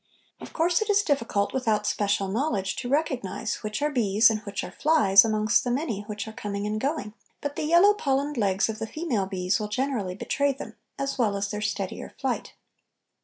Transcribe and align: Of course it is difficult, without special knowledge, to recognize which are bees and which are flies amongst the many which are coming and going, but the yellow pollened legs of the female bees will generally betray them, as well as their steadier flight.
Of 0.39 0.51
course 0.51 0.81
it 0.81 0.89
is 0.89 1.03
difficult, 1.03 1.53
without 1.53 1.85
special 1.85 2.27
knowledge, 2.27 2.75
to 2.77 2.89
recognize 2.89 3.57
which 3.57 3.83
are 3.83 3.91
bees 3.91 4.31
and 4.31 4.39
which 4.47 4.63
are 4.63 4.71
flies 4.71 5.23
amongst 5.23 5.63
the 5.63 5.69
many 5.69 6.01
which 6.07 6.27
are 6.27 6.33
coming 6.33 6.65
and 6.65 6.81
going, 6.81 7.13
but 7.39 7.55
the 7.55 7.65
yellow 7.65 7.93
pollened 7.93 8.35
legs 8.35 8.67
of 8.67 8.79
the 8.79 8.87
female 8.87 9.27
bees 9.27 9.59
will 9.59 9.69
generally 9.69 10.15
betray 10.15 10.53
them, 10.53 10.75
as 10.97 11.19
well 11.19 11.37
as 11.37 11.51
their 11.51 11.61
steadier 11.61 12.09
flight. 12.19 12.53